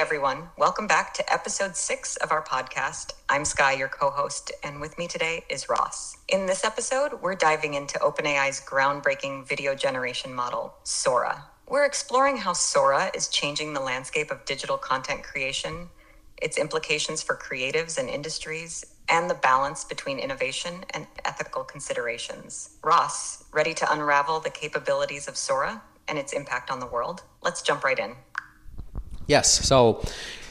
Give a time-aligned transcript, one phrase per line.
[0.00, 0.48] everyone.
[0.56, 3.12] Welcome back to episode six of our podcast.
[3.28, 6.16] I'm Sky, your co host, and with me today is Ross.
[6.26, 11.44] In this episode, we're diving into OpenAI's groundbreaking video generation model, Sora.
[11.68, 15.90] We're exploring how Sora is changing the landscape of digital content creation,
[16.40, 22.78] its implications for creatives and industries, and the balance between innovation and ethical considerations.
[22.82, 27.22] Ross, ready to unravel the capabilities of Sora and its impact on the world?
[27.42, 28.16] Let's jump right in.
[29.30, 30.02] Yes, so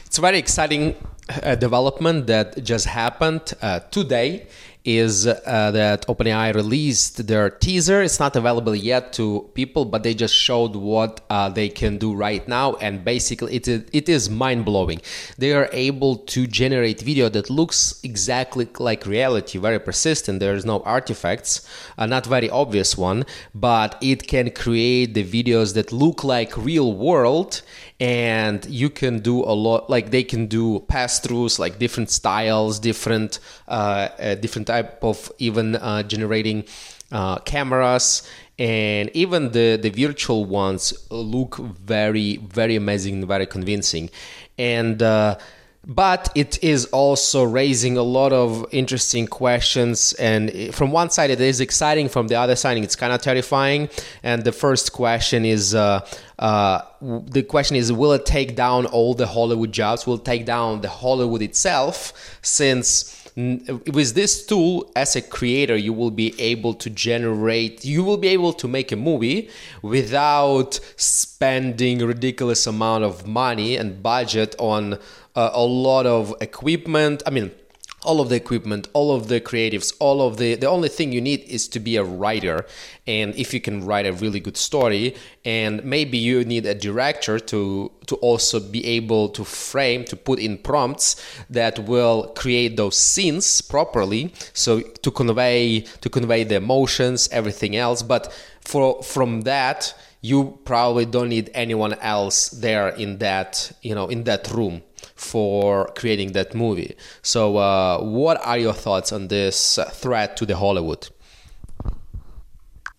[0.06, 0.96] it's a very exciting
[1.28, 4.46] uh, development that just happened uh, today
[4.86, 8.00] is uh, that OpenAI released their teaser.
[8.00, 12.14] It's not available yet to people, but they just showed what uh, they can do
[12.14, 15.02] right now, and basically, it is, it is mind blowing.
[15.36, 20.40] They are able to generate video that looks exactly like reality, very persistent.
[20.40, 21.68] There's no artifacts,
[21.98, 26.94] uh, not very obvious one, but it can create the videos that look like real
[26.94, 27.60] world
[28.00, 33.38] and you can do a lot like they can do pass-throughs like different styles different
[33.68, 36.64] uh, uh, different type of even uh, generating
[37.12, 38.22] uh, cameras.
[38.58, 44.10] And even the the virtual ones look very very amazing very convincing.
[44.58, 45.38] And uh,
[45.90, 51.40] but it is also raising a lot of interesting questions and from one side it
[51.40, 53.88] is exciting from the other side it's kind of terrifying.
[54.22, 56.06] And the first question is uh,
[56.38, 60.06] uh, the question is will it take down all the hollywood jobs?
[60.06, 63.19] Will take down the hollywood itself since
[63.98, 68.28] with this tool as a creator you will be able to generate you will be
[68.28, 69.48] able to make a movie
[69.82, 74.94] without spending ridiculous amount of money and budget on
[75.36, 77.50] uh, a lot of equipment i mean
[78.02, 81.20] all of the equipment, all of the creatives, all of the the only thing you
[81.20, 82.66] need is to be a writer.
[83.06, 87.38] And if you can write a really good story, and maybe you need a director
[87.38, 91.16] to to also be able to frame, to put in prompts
[91.50, 98.02] that will create those scenes properly, so to convey to convey the emotions, everything else.
[98.02, 104.06] But for from that, you probably don't need anyone else there in that you know
[104.08, 104.82] in that room
[105.20, 106.96] for creating that movie.
[107.22, 111.08] So, uh, what are your thoughts on this threat to the Hollywood?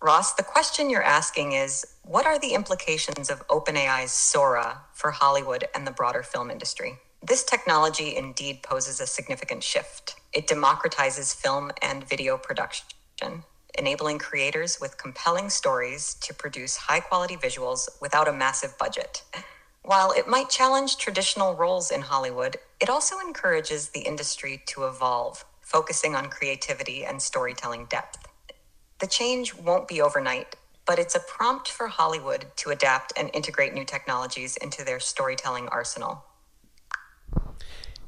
[0.00, 5.68] Ross, the question you're asking is what are the implications of OpenAI's Sora for Hollywood
[5.74, 6.98] and the broader film industry?
[7.22, 10.16] This technology indeed poses a significant shift.
[10.32, 13.44] It democratizes film and video production,
[13.78, 19.22] enabling creators with compelling stories to produce high quality visuals without a massive budget.
[19.84, 25.44] While it might challenge traditional roles in Hollywood, it also encourages the industry to evolve,
[25.60, 28.28] focusing on creativity and storytelling depth.
[29.00, 30.54] The change won't be overnight,
[30.86, 35.66] but it's a prompt for Hollywood to adapt and integrate new technologies into their storytelling
[35.68, 36.24] arsenal.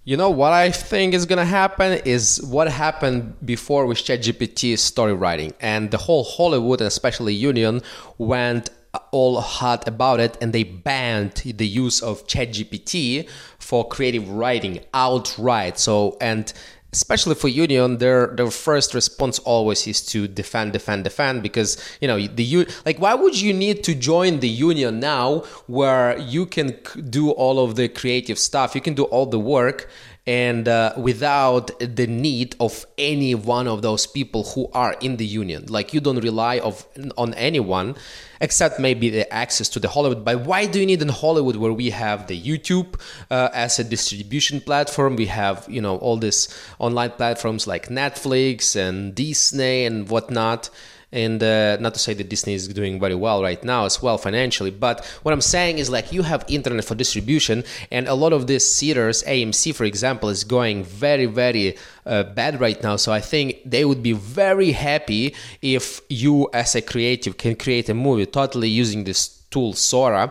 [0.05, 5.15] You know what I think is gonna happen is what happened before with ChatGPT story
[5.15, 7.83] writing, and the whole Hollywood and especially Union
[8.17, 8.71] went
[9.11, 13.29] all hot about it and they banned the use of ChatGPT
[13.59, 15.79] for creative writing outright.
[15.79, 16.53] So and
[16.95, 22.07] especially for union their their first response always is to defend defend defend because you
[22.07, 26.47] know the you like why would you need to join the union now where you
[26.47, 26.69] can
[27.11, 29.91] do all of the creative stuff you can do all the work
[30.27, 35.27] and uh, without the need of any one of those people who are in the
[35.27, 35.67] union.
[35.69, 36.87] Like you don't rely of
[37.19, 37.97] on anyone
[38.41, 40.25] except maybe the access to the hollywood.
[40.25, 42.99] But why do you need in hollywood where we have the youtube
[43.31, 45.17] uh, as a distribution platform?
[45.17, 46.49] We have you know all these
[46.79, 50.71] online platforms like netflix and disney and whatnot
[51.15, 54.19] and uh, not to say that disney is doing very well right now as well
[54.19, 58.33] financially but what i'm saying is like you have internet for distribution and a lot
[58.33, 61.77] of these theaters amc for example is going very very
[62.07, 62.97] uh, bad right now.
[62.97, 67.89] So i think they would be very happy if you as a creative can create
[67.89, 70.25] a movie totally using this tool Sora,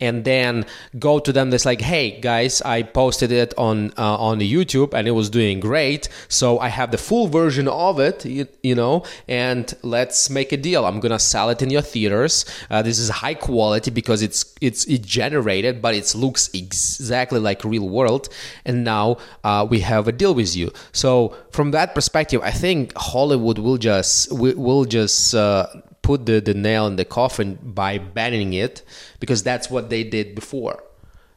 [0.00, 0.66] and then
[0.98, 1.50] go to them.
[1.50, 5.56] That's like, hey guys, I posted it on uh, on YouTube and it was doing
[5.60, 6.08] great.
[6.28, 10.60] So I have the full version of it, you, you know, and let's make a
[10.68, 10.84] deal.
[10.88, 12.44] I'm gonna sell it in your theaters.
[12.70, 17.64] Uh, this is high quality because it's it's it generated, but it looks exactly like
[17.64, 18.28] real world.
[18.68, 19.06] And now
[19.44, 20.68] uh, we have a deal with you.
[20.92, 25.66] So from that perspective, I think Hollywood will just will just uh,
[26.06, 28.82] put the, the nail in the coffin by banning it
[29.18, 30.84] because that's what they did before.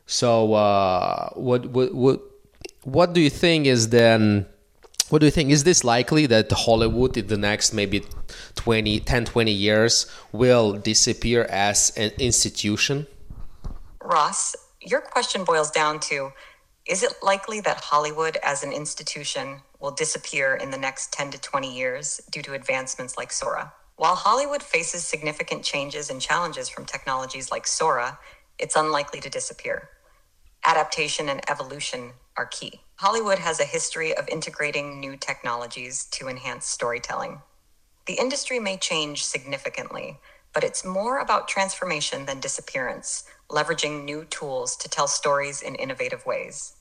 [0.06, 2.22] So uh, what what what
[2.84, 4.46] what do you think is then
[5.10, 8.06] what do you think is this likely that Hollywood in the next maybe
[8.56, 13.08] 20 10 20 years will disappear as an institution?
[14.04, 16.32] Ross, Your question boils down to
[16.86, 21.40] Is it likely that Hollywood as an institution will disappear in the next 10 to
[21.42, 23.74] 20 years due to advancements like Sora?
[24.00, 28.18] While Hollywood faces significant changes and challenges from technologies like Sora,
[28.58, 29.90] it's unlikely to disappear.
[30.64, 32.80] Adaptation and evolution are key.
[32.96, 37.42] Hollywood has a history of integrating new technologies to enhance storytelling.
[38.06, 40.20] The industry may change significantly,
[40.54, 46.26] but it's more about transformation than disappearance, leveraging new tools to tell stories in innovative
[46.26, 46.78] ways.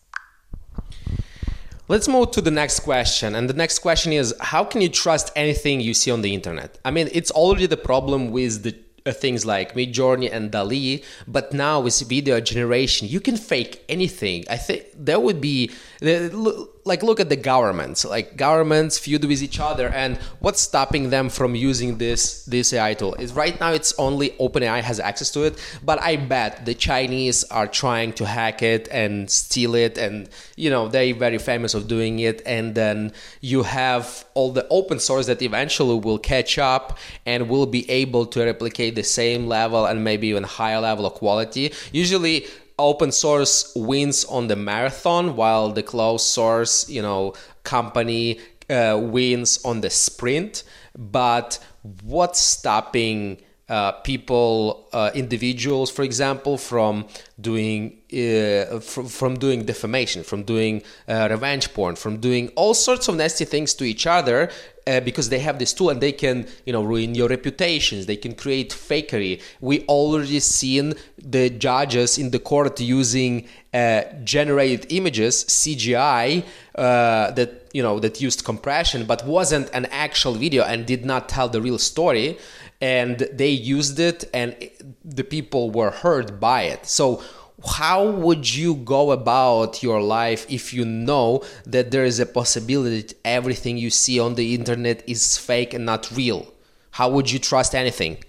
[1.90, 3.34] Let's move to the next question.
[3.34, 6.78] And the next question is How can you trust anything you see on the internet?
[6.84, 8.76] I mean, it's already the problem with the
[9.06, 14.44] uh, things like Midjourney and DALL-E, but now with video generation, you can fake anything.
[14.50, 15.70] I think there would be
[16.00, 18.04] like look at the governments.
[18.04, 22.94] Like governments feud with each other, and what's stopping them from using this this AI
[22.94, 23.14] tool?
[23.14, 27.44] Is right now it's only OpenAI has access to it, but I bet the Chinese
[27.44, 31.88] are trying to hack it and steal it, and you know they're very famous of
[31.88, 32.42] doing it.
[32.46, 37.66] And then you have all the open source that eventually will catch up and will
[37.66, 41.72] be able to replicate the same level and maybe even higher level of quality.
[41.92, 42.46] Usually
[42.78, 47.34] open source wins on the marathon while the closed source you know
[47.64, 48.38] company
[48.70, 50.64] uh, wins on the sprint.
[50.96, 51.58] But
[52.02, 57.06] what's stopping uh, people, uh, individuals, for example, from
[57.38, 63.16] doing uh, from, doing defamation, from doing uh, revenge porn, from doing all sorts of
[63.16, 64.50] nasty things to each other,
[64.86, 68.06] uh, because they have this tool and they can, you know, ruin your reputations.
[68.06, 69.42] They can create fakery.
[69.60, 76.42] We already seen the judges in the court using uh, generated images, CGI,
[76.74, 81.50] that you know that used compression, but wasn't an actual video and did not tell
[81.50, 82.38] the real story
[82.80, 84.56] and they used it and
[85.04, 86.86] the people were hurt by it.
[86.86, 87.22] So
[87.66, 93.02] how would you go about your life if you know that there is a possibility
[93.02, 96.52] that everything you see on the internet is fake and not real?
[96.92, 98.24] How would you trust anything?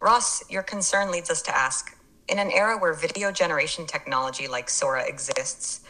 [0.00, 1.96] Ross your concern leads us to ask
[2.28, 5.80] in an era where video generation technology like sora exists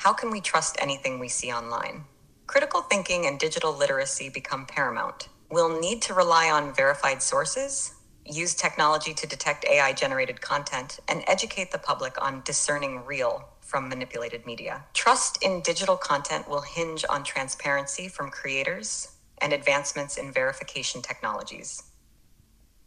[0.00, 2.04] how can we trust anything we see online?
[2.46, 7.94] Critical thinking and digital literacy become paramount We'll need to rely on verified sources,
[8.24, 13.88] use technology to detect AI generated content, and educate the public on discerning real from
[13.88, 14.84] manipulated media.
[14.94, 21.82] Trust in digital content will hinge on transparency from creators and advancements in verification technologies.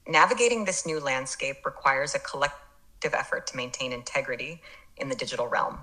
[0.08, 4.62] Navigating this new landscape requires a collective effort to maintain integrity
[4.96, 5.80] in the digital realm.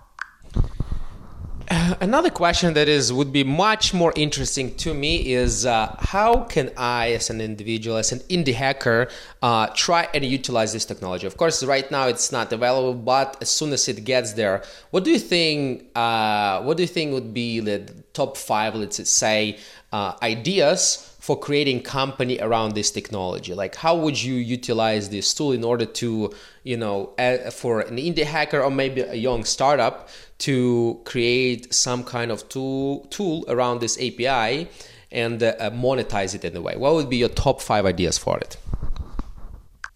[2.01, 6.71] Another question that is would be much more interesting to me is uh, how can
[6.77, 9.09] I, as an individual, as an indie hacker,
[9.41, 11.29] uh, try and utilize this technology?
[11.29, 15.05] Of course, right now it's not available, but as soon as it gets there, what
[15.05, 15.91] do you think?
[15.95, 19.59] Uh, what do you think would be the top five, let's say,
[19.93, 23.55] uh, ideas for creating company around this technology?
[23.55, 26.35] Like how would you utilize this tool in order to
[26.65, 27.15] you know
[27.53, 33.06] for an indie hacker or maybe a young startup to create some kind of tool
[33.11, 34.69] tool around this api
[35.12, 36.75] and uh, monetize it in a way?
[36.77, 38.56] What would be your top five ideas for it?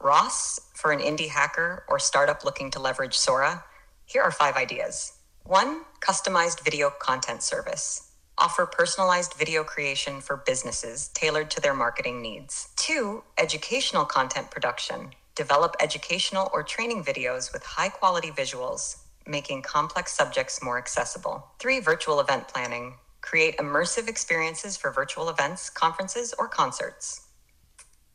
[0.01, 3.65] Ross for an indie hacker or startup looking to leverage sora
[4.05, 5.15] here are five ideas.
[5.43, 12.21] One customized video content service offer personalized video creation for businesses tailored to their marketing
[12.21, 12.69] needs.
[12.77, 15.11] Two, educational content production.
[15.35, 21.49] Develop educational or training videos with high quality visuals, making complex subjects more accessible.
[21.59, 22.95] Three, virtual event planning.
[23.21, 27.29] Create immersive experiences for virtual events, conferences, or concerts.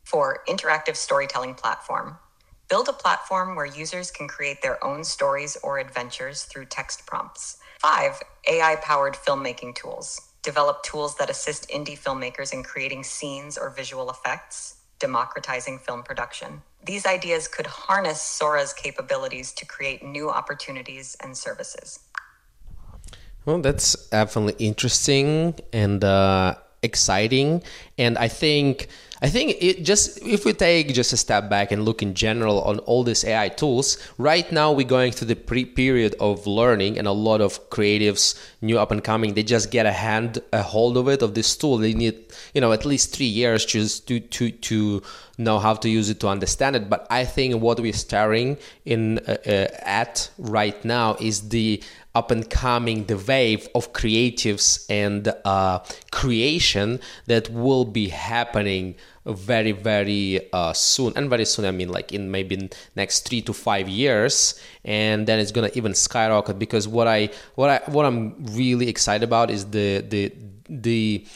[0.04, 2.18] Four, interactive storytelling platform.
[2.68, 7.58] Build a platform where users can create their own stories or adventures through text prompts.
[7.80, 10.20] Five, AI powered filmmaking tools.
[10.42, 16.60] Develop tools that assist indie filmmakers in creating scenes or visual effects, democratizing film production.
[16.84, 22.00] These ideas could harness Sora's capabilities to create new opportunities and services.
[23.46, 27.62] Well, that's definitely interesting and uh, exciting.
[27.98, 28.88] And I think
[29.22, 32.62] I think it just if we take just a step back and look in general
[32.62, 36.98] on all these AI tools, right now we're going through the pre period of learning,
[36.98, 40.62] and a lot of creatives, new up and coming, they just get a hand a
[40.62, 41.76] hold of it of this tool.
[41.76, 45.02] They need you know at least three years just to to to
[45.36, 46.88] know how to use it to understand it.
[46.88, 48.56] But I think what we're staring
[48.86, 51.82] in uh, uh, at right now is the
[52.14, 55.78] up and coming the wave of creatives and uh,
[56.10, 61.12] creation that will be happening very very uh, soon.
[61.16, 64.60] And very soon i mean like in maybe next three to five years.
[64.84, 69.22] And then it's gonna even skyrocket because what i what i what i'm really excited
[69.22, 70.32] about is the the
[70.68, 71.26] the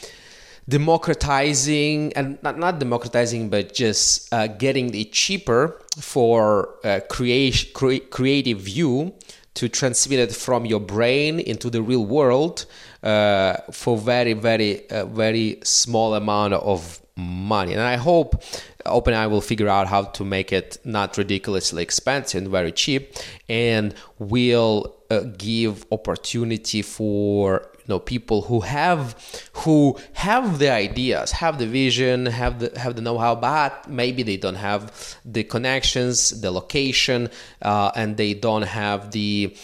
[0.67, 8.03] democratizing and not, not democratizing but just uh, getting it cheaper for uh, create, cre-
[8.09, 9.13] creative view
[9.55, 12.65] to transmit it from your brain into the real world
[13.03, 17.71] uh, for very very uh, very small amount of money.
[17.71, 18.43] And i hope
[18.85, 23.13] openai will figure out how to make it not ridiculously expensive and very cheap
[23.49, 31.31] and will uh, give opportunity for you know people who have who have the ideas
[31.31, 34.81] have the vision have the have the know-how but maybe they don't have
[35.25, 37.29] the connections the location
[37.61, 39.55] uh, and they don't have the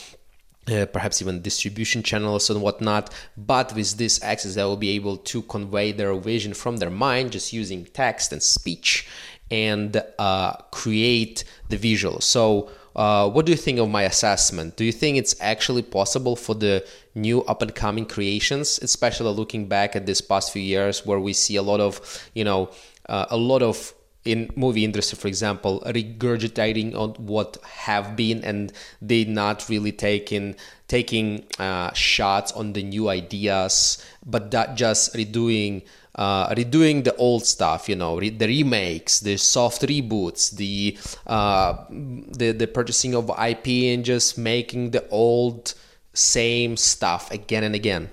[0.72, 3.12] uh, perhaps even distribution channels and whatnot.
[3.36, 7.31] But with this access, they will be able to convey their vision from their mind
[7.31, 9.08] just using text and speech
[9.50, 12.22] and uh, create the visual.
[12.22, 14.75] So, uh, what do you think of my assessment?
[14.75, 19.68] Do you think it's actually possible for the new up and coming creations, especially looking
[19.68, 22.70] back at this past few years where we see a lot of, you know,
[23.08, 28.72] uh, a lot of in movie industry for example regurgitating on what have been and
[29.01, 30.56] they not really taking
[30.88, 35.82] taking uh, shots on the new ideas but that just redoing
[36.15, 41.86] uh, redoing the old stuff, you know, re- the remakes, the soft reboots, the, uh,
[41.89, 45.74] the the purchasing of IP, and just making the old
[46.13, 48.10] same stuff again and again.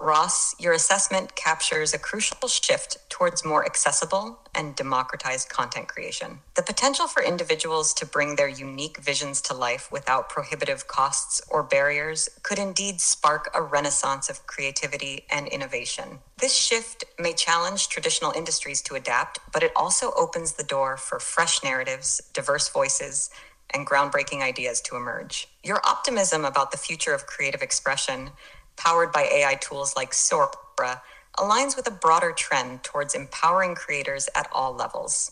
[0.00, 6.38] Ross, your assessment captures a crucial shift towards more accessible and democratized content creation.
[6.54, 11.62] The potential for individuals to bring their unique visions to life without prohibitive costs or
[11.62, 16.20] barriers could indeed spark a renaissance of creativity and innovation.
[16.38, 21.20] This shift may challenge traditional industries to adapt, but it also opens the door for
[21.20, 23.28] fresh narratives, diverse voices,
[23.74, 25.48] and groundbreaking ideas to emerge.
[25.62, 28.30] Your optimism about the future of creative expression
[28.76, 30.50] powered by AI tools like Sora,
[31.36, 35.30] aligns with a broader trend towards empowering creators at all levels.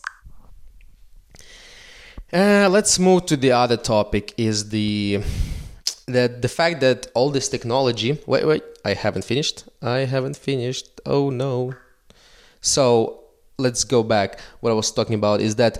[2.31, 5.21] Uh, let's move to the other topic is the
[6.05, 10.87] the the fact that all this technology wait wait I haven't finished I haven't finished
[11.05, 11.73] oh no
[12.61, 13.23] so
[13.57, 15.79] let's go back what I was talking about is that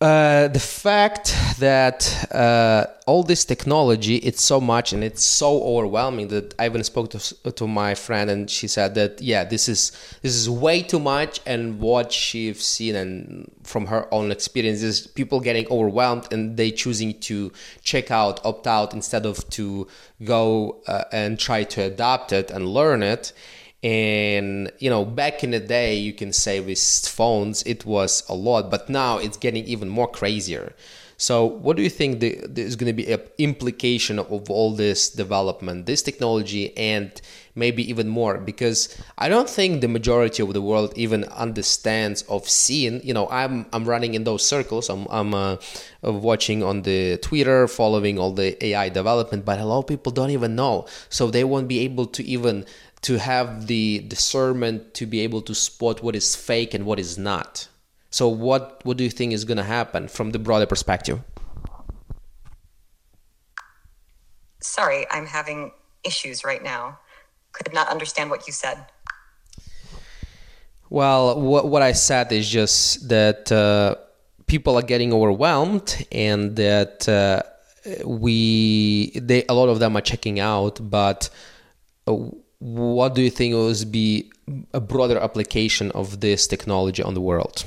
[0.00, 6.28] uh, the fact that uh, all this technology it's so much and it's so overwhelming
[6.28, 9.92] that I even spoke to, to my friend and she said that yeah this is
[10.20, 15.40] this is way too much and what she's seen and from her own experiences people
[15.40, 17.50] getting overwhelmed and they choosing to
[17.80, 19.86] check out opt out instead of to
[20.24, 23.32] go uh, and try to adapt it and learn it
[23.82, 28.34] and you know back in the day you can say with phones it was a
[28.34, 30.74] lot but now it's getting even more crazier.
[31.18, 35.08] So what do you think the, there's going to be an implication of all this
[35.08, 37.10] development this technology and
[37.54, 38.36] maybe even more?
[38.38, 43.26] Because i don't think the majority of the world even understands of seeing you know
[43.30, 44.90] i'm i'm running in those circles.
[44.90, 45.56] I'm i'm uh,
[46.02, 50.30] watching on the twitter following all the ai development but a lot of people don't
[50.30, 50.86] even know.
[51.08, 52.66] So they won't be able to even
[53.06, 57.16] to have the discernment to be able to spot what is fake and what is
[57.16, 57.68] not.
[58.10, 61.20] So what what do you think is going to happen from the broader perspective?
[64.60, 65.70] Sorry, I'm having
[66.02, 66.98] issues right now.
[67.52, 68.84] Could not understand what you said.
[70.90, 73.94] Well, what what I said is just that uh,
[74.48, 77.42] people are getting overwhelmed and that uh,
[78.04, 81.30] we they a lot of them are checking out, but
[82.08, 82.16] uh,
[82.66, 84.32] what do you think will be
[84.74, 87.64] a broader application of this technology on the world?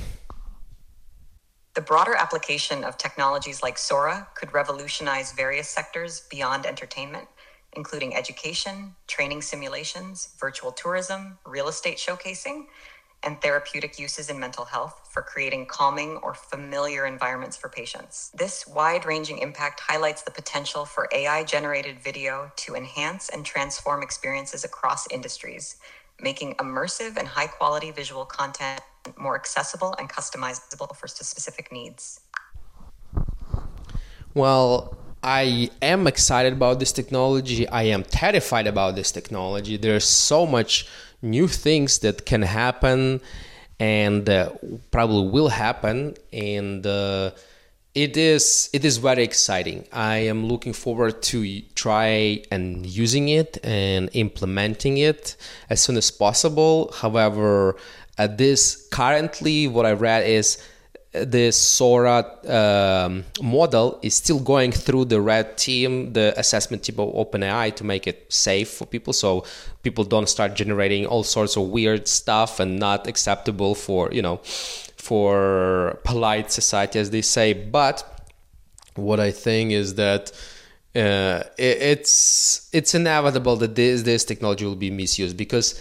[1.72, 7.28] The broader application of technologies like Sora could revolutionize various sectors beyond entertainment,
[7.72, 12.66] including education, training simulations, virtual tourism, real estate showcasing,
[13.22, 18.30] and therapeutic uses in mental health for creating calming or familiar environments for patients.
[18.34, 24.02] This wide ranging impact highlights the potential for AI generated video to enhance and transform
[24.02, 25.76] experiences across industries,
[26.20, 28.80] making immersive and high quality visual content
[29.18, 32.20] more accessible and customizable for specific needs.
[34.34, 37.68] Well, I am excited about this technology.
[37.68, 39.76] I am terrified about this technology.
[39.76, 40.86] There's so much
[41.22, 43.20] new things that can happen
[43.78, 44.50] and uh,
[44.90, 46.14] probably will happen.
[46.32, 47.32] And uh,
[47.94, 49.84] it is it is very exciting.
[49.92, 55.36] I am looking forward to try and using it and implementing it
[55.68, 56.92] as soon as possible.
[56.96, 57.76] However
[58.16, 60.58] at this currently what I read is
[61.12, 67.12] the Sora um, model is still going through the red team, the assessment team of
[67.14, 69.44] OpenAI to make it safe for people, so
[69.82, 74.36] people don't start generating all sorts of weird stuff and not acceptable for you know
[74.96, 77.54] for polite society, as they say.
[77.54, 78.04] But
[78.94, 80.30] what I think is that
[80.94, 85.80] uh, it, it's it's inevitable that this this technology will be misused because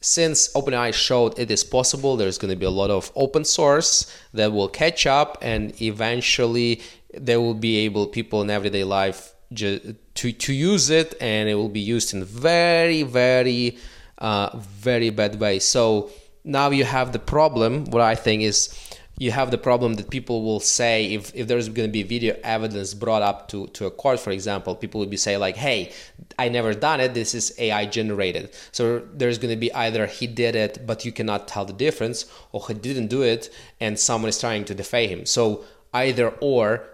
[0.00, 4.10] since OpenAI showed it is possible, there's going to be a lot of open source
[4.32, 6.80] that will catch up, and eventually
[7.12, 9.78] there will be able people in everyday life to
[10.14, 13.76] to use it, and it will be used in very very
[14.18, 15.58] uh, very bad way.
[15.58, 16.10] So
[16.44, 17.84] now you have the problem.
[17.86, 18.74] What I think is
[19.20, 22.34] you have the problem that people will say if, if there's going to be video
[22.42, 25.92] evidence brought up to, to a court for example people will be say like hey
[26.38, 27.12] i never done it.
[27.12, 28.50] This is ai generated.
[28.72, 32.24] So there's going to be either he did it but you cannot tell the difference
[32.52, 35.26] or he didn't do it and someone is trying to defame him.
[35.26, 36.88] So either or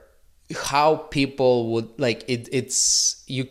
[0.70, 3.48] how people would like it it's you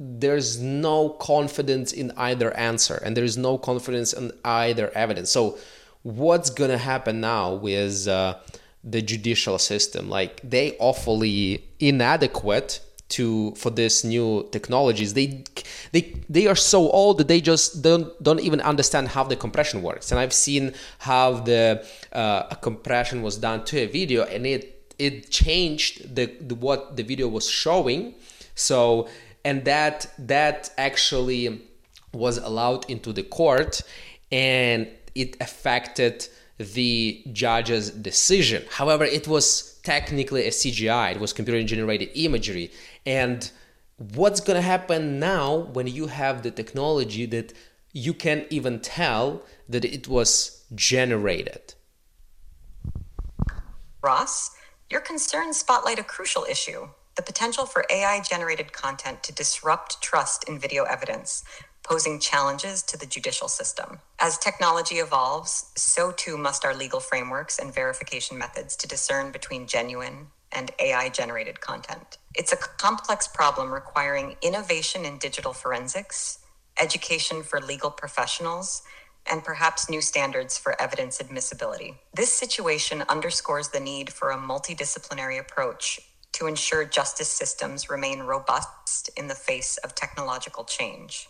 [0.00, 5.30] there's no confidence in either answer and there's no confidence in either evidence.
[5.30, 5.58] So
[6.04, 8.36] what's gonna happen now with uh,
[8.84, 10.08] the judicial system?
[10.08, 15.14] Like they awfully inadequate to for this new technologies.
[15.14, 15.44] They
[15.92, 19.82] they they are so old that they just don't don't even understand how the compression
[19.82, 20.10] works.
[20.12, 25.30] And I've seen how the uh, compression was done to a video, and it it
[25.30, 28.14] changed the, the what the video was showing.
[28.54, 29.08] So
[29.44, 31.62] and that that actually
[32.12, 33.82] was allowed into the court
[34.30, 36.28] and it affected
[36.58, 38.64] the judge's decision.
[38.70, 42.70] However, it was technically a CGI, it was computer generated imagery.
[43.04, 43.50] And
[43.96, 47.52] what's going to happen now when you have the technology that
[47.92, 51.74] you can even tell that it was generated?
[54.02, 54.50] Ross,
[54.90, 60.48] your concerns spotlight a crucial issue the potential for AI generated content to disrupt trust
[60.48, 61.44] in video evidence,
[61.84, 64.00] posing challenges to the judicial system.
[64.18, 69.66] As technology evolves, so too must our legal frameworks and verification methods to discern between
[69.66, 72.18] genuine and AI generated content.
[72.34, 76.38] It's a complex problem requiring innovation in digital forensics,
[76.80, 78.82] education for legal professionals,
[79.30, 81.94] and perhaps new standards for evidence admissibility.
[82.14, 86.00] This situation underscores the need for a multidisciplinary approach
[86.32, 91.28] to ensure justice systems remain robust in the face of technological change.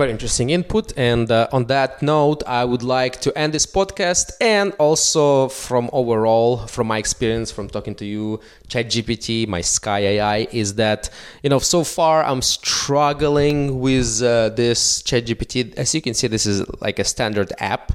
[0.00, 0.94] Very interesting input.
[0.96, 4.32] And uh, on that note, I would like to end this podcast.
[4.40, 10.48] And also, from overall, from my experience from talking to you, ChatGPT, my Sky AI,
[10.52, 11.10] is that,
[11.42, 15.74] you know, so far I'm struggling with uh, this ChatGPT.
[15.74, 17.92] As you can see, this is like a standard app.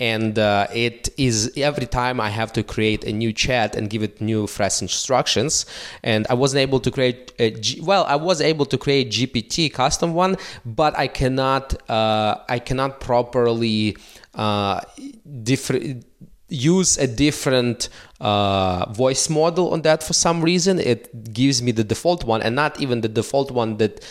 [0.00, 4.02] And uh, it is every time I have to create a new chat and give
[4.02, 5.66] it new, fresh instructions.
[6.02, 9.72] And I wasn't able to create a G- well, I was able to create GPT
[9.72, 13.96] custom one, but I cannot uh, I cannot properly
[14.34, 14.80] uh,
[15.42, 16.04] different
[16.48, 17.88] use a different
[18.20, 22.54] uh, voice model on that for some reason it gives me the default one and
[22.54, 24.04] not even the default one that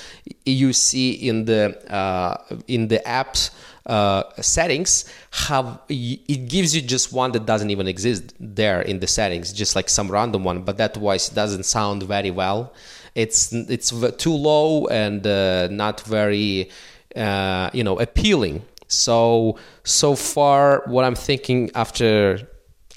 [0.46, 3.52] you see in the uh, in the apps
[3.86, 9.08] uh, settings have it gives you just one that doesn't even exist there in the
[9.08, 12.74] settings just like some random one but that voice doesn't sound very well.
[13.16, 16.70] It's it's too low and uh, not very
[17.16, 18.64] uh, you know appealing.
[18.88, 22.48] So so far what i'm thinking after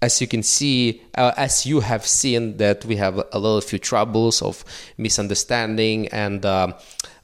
[0.02, 3.78] as you can see uh, as you have seen that we have a little few
[3.78, 4.64] troubles of
[4.98, 6.72] misunderstanding and uh,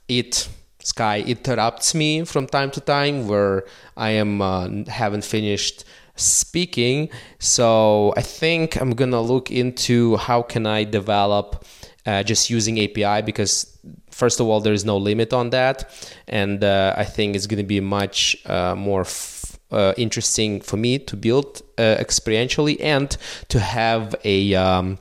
[0.09, 0.48] it
[0.83, 3.64] sky interrupts me from time to time where
[3.97, 5.85] i am uh, haven't finished
[6.16, 11.64] speaking so i think i'm gonna look into how can i develop
[12.07, 13.73] uh, just using api because
[14.12, 15.90] first of all, there is no limit on that,
[16.29, 19.03] and uh, I think it's to be much uh, more.
[19.03, 19.40] F-
[19.71, 23.16] uh, interesting for me to build uh, experientially and
[23.49, 24.99] to have a um,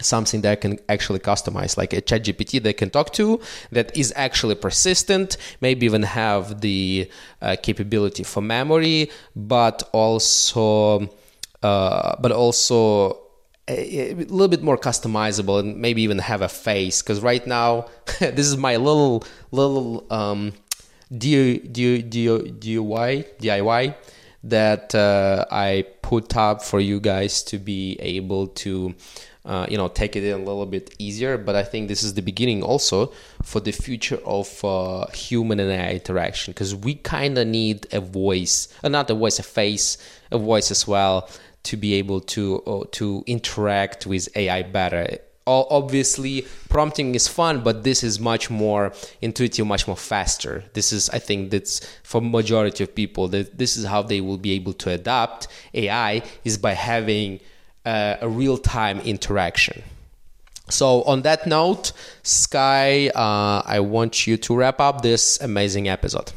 [0.00, 3.96] something that I can actually customize, like a chat GPT that can talk to, that
[3.96, 11.10] is actually persistent, maybe even have the uh, capability for memory, but also,
[11.62, 13.22] uh, but also
[13.68, 17.86] a, a, little bit more customizable and maybe even have a face because right now
[18.18, 20.52] this is my little little um,
[21.12, 21.76] DIY
[23.38, 23.94] DIY
[24.44, 28.94] that uh, I put up for you guys to be able to
[29.44, 32.14] uh, you know take it in a little bit easier but i think this is
[32.14, 37.36] the beginning also for the future of uh, human and ai interaction because we kind
[37.36, 39.98] of need a voice uh, not a voice a face
[40.30, 41.28] a voice as well
[41.62, 45.18] to be able to uh, to interact with ai better.
[45.44, 50.64] Obviously prompting is fun but this is much more intuitive much more faster.
[50.72, 54.38] This is i think that's for majority of people that this is how they will
[54.38, 57.40] be able to adapt ai is by having
[57.84, 59.82] uh, a real-time interaction
[60.68, 61.92] so on that note
[62.22, 66.32] sky uh, i want you to wrap up this amazing episode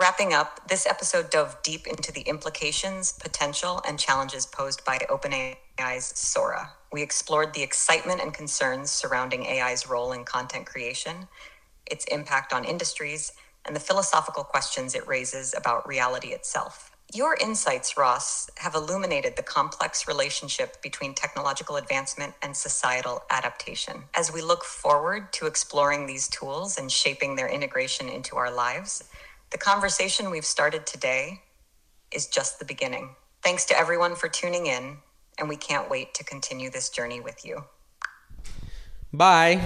[0.00, 6.18] Wrapping up, this episode dove deep into the implications, potential, and challenges posed by OpenAI's
[6.18, 6.72] Sora.
[6.90, 11.28] We explored the excitement and concerns surrounding AI's role in content creation,
[11.84, 13.34] its impact on industries,
[13.66, 16.89] and the philosophical questions it raises about reality itself.
[17.12, 24.04] Your insights, Ross, have illuminated the complex relationship between technological advancement and societal adaptation.
[24.14, 29.02] As we look forward to exploring these tools and shaping their integration into our lives,
[29.50, 31.40] the conversation we've started today
[32.12, 33.16] is just the beginning.
[33.42, 34.98] Thanks to everyone for tuning in,
[35.36, 37.64] and we can't wait to continue this journey with you.
[39.12, 39.60] Bye.